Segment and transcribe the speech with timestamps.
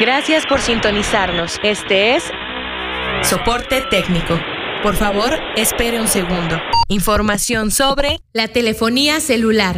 [0.00, 1.58] Gracias por sintonizarnos.
[1.62, 2.24] Este es
[3.22, 4.38] Soporte técnico.
[4.82, 6.60] Por favor, espere un segundo.
[6.88, 9.76] Información sobre la telefonía celular.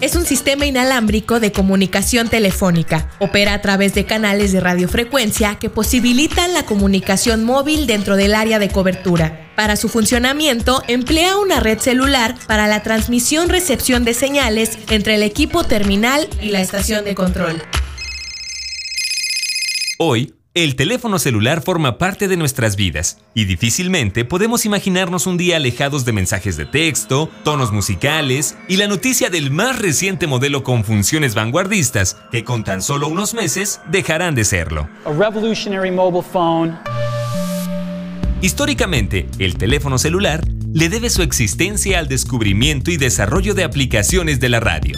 [0.00, 3.08] Es un sistema inalámbrico de comunicación telefónica.
[3.18, 8.58] Opera a través de canales de radiofrecuencia que posibilitan la comunicación móvil dentro del área
[8.58, 9.45] de cobertura.
[9.56, 15.64] Para su funcionamiento, emplea una red celular para la transmisión-recepción de señales entre el equipo
[15.64, 17.62] terminal y la estación de control.
[19.98, 25.56] Hoy, el teléfono celular forma parte de nuestras vidas y difícilmente podemos imaginarnos un día
[25.56, 30.84] alejados de mensajes de texto, tonos musicales y la noticia del más reciente modelo con
[30.84, 34.88] funciones vanguardistas que con tan solo unos meses dejarán de serlo.
[38.42, 44.50] Históricamente, el teléfono celular le debe su existencia al descubrimiento y desarrollo de aplicaciones de
[44.50, 44.94] la radio.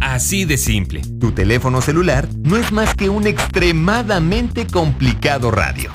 [0.00, 1.00] Así de simple.
[1.18, 5.92] Tu teléfono celular no es más que un extremadamente complicado radio.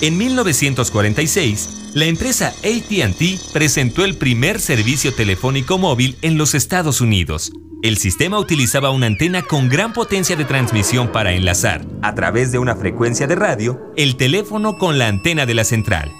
[0.00, 7.52] En 1946, la empresa ATT presentó el primer servicio telefónico móvil en los Estados Unidos.
[7.84, 12.58] El sistema utilizaba una antena con gran potencia de transmisión para enlazar, a través de
[12.58, 16.10] una frecuencia de radio, el teléfono con la antena de la central.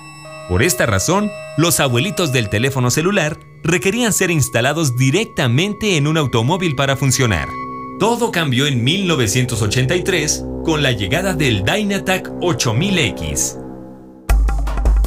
[0.51, 6.77] Por esta razón, los abuelitos del teléfono celular requerían ser instalados directamente en un automóvil
[6.77, 7.49] para funcionar.
[7.99, 13.64] Todo cambió en 1983 con la llegada del Dynatac 8000X.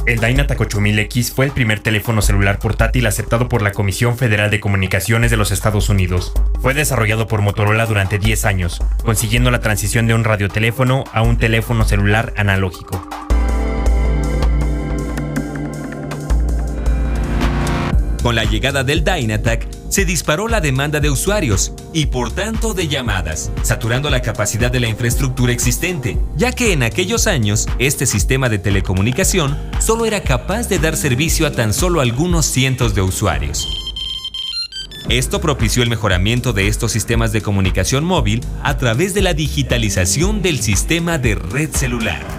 [0.08, 4.58] El Dynatac 8000X fue el primer teléfono celular portátil aceptado por la Comisión Federal de
[4.58, 6.32] Comunicaciones de los Estados Unidos.
[6.62, 11.36] Fue desarrollado por Motorola durante 10 años, consiguiendo la transición de un radioteléfono a un
[11.36, 13.06] teléfono celular analógico.
[18.22, 22.88] Con la llegada del Dynatac, se disparó la demanda de usuarios y por tanto de
[22.88, 28.48] llamadas, saturando la capacidad de la infraestructura existente, ya que en aquellos años este sistema
[28.48, 33.66] de telecomunicación solo era capaz de dar servicio a tan solo algunos cientos de usuarios.
[35.08, 40.42] Esto propició el mejoramiento de estos sistemas de comunicación móvil a través de la digitalización
[40.42, 42.37] del sistema de red celular.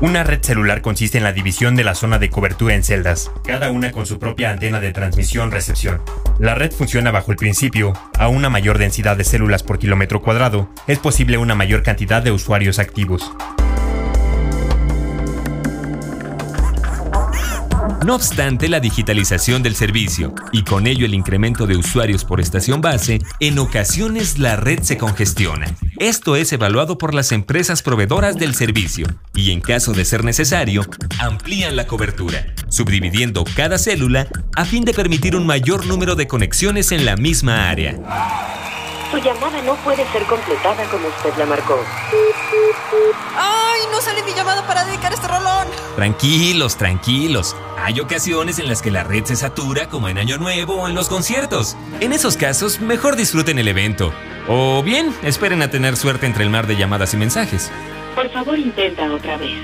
[0.00, 3.70] Una red celular consiste en la división de la zona de cobertura en celdas, cada
[3.70, 6.00] una con su propia antena de transmisión-recepción.
[6.38, 10.68] La red funciona bajo el principio, a una mayor densidad de células por kilómetro cuadrado,
[10.88, 13.32] es posible una mayor cantidad de usuarios activos.
[18.04, 22.82] No obstante la digitalización del servicio y con ello el incremento de usuarios por estación
[22.82, 25.66] base, en ocasiones la red se congestiona.
[26.04, 30.82] Esto es evaluado por las empresas proveedoras del servicio y en caso de ser necesario,
[31.18, 36.92] amplían la cobertura, subdividiendo cada célula a fin de permitir un mayor número de conexiones
[36.92, 38.63] en la misma área.
[39.14, 41.78] Su llamada no puede ser completada como usted la marcó.
[43.36, 45.68] ¡Ay, no sale mi llamada para dedicar este rolón!
[45.94, 47.54] Tranquilos, tranquilos.
[47.78, 50.96] Hay ocasiones en las que la red se satura, como en Año Nuevo o en
[50.96, 51.76] los conciertos.
[52.00, 54.12] En esos casos, mejor disfruten el evento.
[54.48, 57.70] O bien, esperen a tener suerte entre el mar de llamadas y mensajes.
[58.16, 59.60] Por favor, intenta otra vez.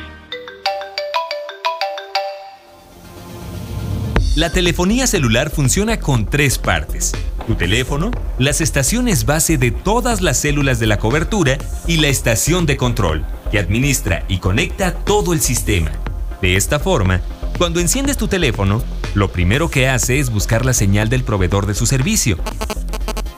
[4.36, 7.12] La telefonía celular funciona con tres partes.
[7.50, 12.64] Tu teléfono, las estaciones base de todas las células de la cobertura y la estación
[12.64, 15.90] de control, que administra y conecta todo el sistema.
[16.40, 17.20] De esta forma,
[17.58, 18.84] cuando enciendes tu teléfono,
[19.14, 22.38] lo primero que hace es buscar la señal del proveedor de su servicio.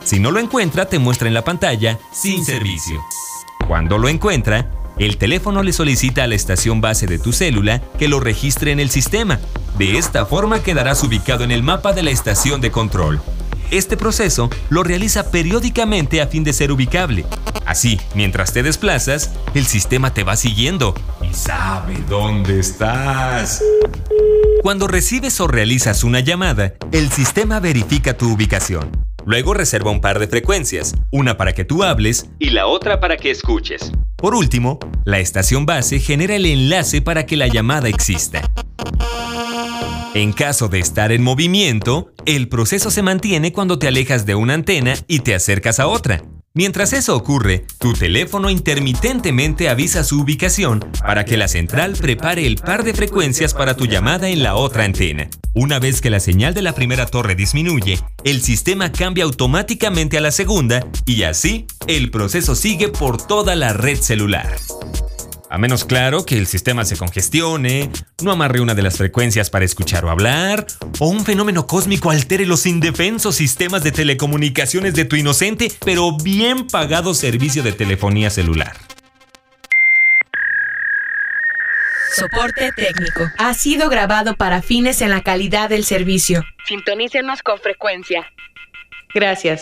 [0.03, 3.01] Si no lo encuentra, te muestra en la pantalla Sin servicio.
[3.67, 4.69] Cuando lo encuentra,
[4.99, 8.79] el teléfono le solicita a la estación base de tu célula que lo registre en
[8.79, 9.39] el sistema.
[9.79, 13.19] De esta forma quedarás ubicado en el mapa de la estación de control.
[13.73, 17.25] Este proceso lo realiza periódicamente a fin de ser ubicable.
[17.65, 20.93] Así, mientras te desplazas, el sistema te va siguiendo
[21.27, 23.63] y sabe dónde estás.
[24.61, 28.91] Cuando recibes o realizas una llamada, el sistema verifica tu ubicación.
[29.25, 33.17] Luego reserva un par de frecuencias, una para que tú hables y la otra para
[33.17, 33.91] que escuches.
[34.17, 38.52] Por último, la estación base genera el enlace para que la llamada exista.
[40.13, 44.53] En caso de estar en movimiento, el proceso se mantiene cuando te alejas de una
[44.53, 46.23] antena y te acercas a otra.
[46.53, 52.57] Mientras eso ocurre, tu teléfono intermitentemente avisa su ubicación para que la central prepare el
[52.57, 55.31] par de frecuencias para tu llamada en la otra antena.
[55.55, 60.21] Una vez que la señal de la primera torre disminuye, el sistema cambia automáticamente a
[60.21, 64.57] la segunda y así el proceso sigue por toda la red celular.
[65.53, 67.91] A menos claro que el sistema se congestione,
[68.23, 70.65] no amarre una de las frecuencias para escuchar o hablar,
[70.97, 76.65] o un fenómeno cósmico altere los indefensos sistemas de telecomunicaciones de tu inocente pero bien
[76.65, 78.75] pagado servicio de telefonía celular.
[82.15, 83.29] Soporte técnico.
[83.37, 86.43] Ha sido grabado para fines en la calidad del servicio.
[86.65, 88.25] Sintonícenos con frecuencia.
[89.13, 89.61] Gracias.